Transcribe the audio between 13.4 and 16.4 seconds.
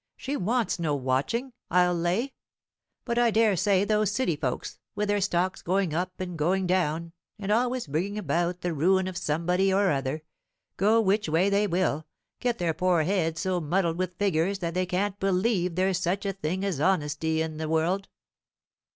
so muddled with figures that they can't believe there's such a